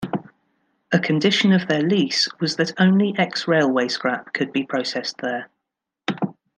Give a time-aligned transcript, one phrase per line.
[0.91, 5.49] A condition of their lease was that only ex-railway scrap could be processed there.